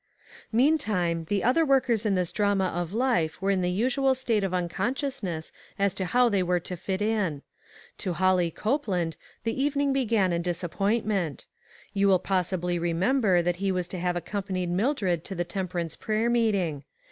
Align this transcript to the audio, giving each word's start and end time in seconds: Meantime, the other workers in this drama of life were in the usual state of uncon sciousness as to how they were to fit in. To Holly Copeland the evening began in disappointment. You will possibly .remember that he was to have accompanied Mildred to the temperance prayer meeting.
Meantime, 0.51 1.25
the 1.29 1.43
other 1.43 1.63
workers 1.63 2.07
in 2.07 2.15
this 2.15 2.31
drama 2.31 2.69
of 2.75 2.91
life 2.91 3.39
were 3.39 3.51
in 3.51 3.61
the 3.61 3.69
usual 3.69 4.15
state 4.15 4.43
of 4.43 4.51
uncon 4.51 4.95
sciousness 4.95 5.51
as 5.77 5.93
to 5.93 6.05
how 6.05 6.27
they 6.27 6.41
were 6.41 6.59
to 6.59 6.75
fit 6.75 7.03
in. 7.03 7.43
To 7.99 8.13
Holly 8.13 8.49
Copeland 8.49 9.15
the 9.43 9.61
evening 9.61 9.93
began 9.93 10.33
in 10.33 10.41
disappointment. 10.41 11.45
You 11.93 12.07
will 12.07 12.17
possibly 12.17 12.79
.remember 12.79 13.43
that 13.43 13.57
he 13.57 13.71
was 13.71 13.87
to 13.89 13.99
have 13.99 14.15
accompanied 14.15 14.71
Mildred 14.71 15.23
to 15.25 15.35
the 15.35 15.45
temperance 15.45 15.95
prayer 15.95 16.31
meeting. 16.31 16.83